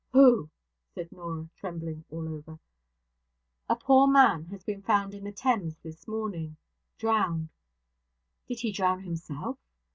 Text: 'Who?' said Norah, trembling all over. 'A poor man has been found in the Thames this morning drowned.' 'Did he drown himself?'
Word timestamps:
'Who?' 0.13 0.49
said 0.95 1.11
Norah, 1.11 1.47
trembling 1.55 2.05
all 2.09 2.27
over. 2.27 2.57
'A 3.69 3.75
poor 3.75 4.07
man 4.07 4.45
has 4.47 4.63
been 4.63 4.81
found 4.81 5.13
in 5.13 5.25
the 5.25 5.31
Thames 5.31 5.75
this 5.83 6.07
morning 6.07 6.57
drowned.' 6.97 7.49
'Did 8.47 8.61
he 8.61 8.71
drown 8.71 9.03
himself?' 9.03 9.59